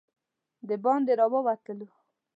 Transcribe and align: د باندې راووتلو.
د 0.67 0.69
باندې 0.83 1.11
راووتلو. 1.19 1.87